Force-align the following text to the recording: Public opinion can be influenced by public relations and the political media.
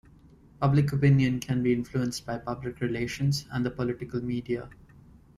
Public 0.59 0.91
opinion 0.93 1.39
can 1.39 1.61
be 1.61 1.71
influenced 1.73 2.25
by 2.25 2.39
public 2.39 2.79
relations 2.81 3.45
and 3.51 3.63
the 3.63 3.69
political 3.69 4.19
media. 4.19 4.67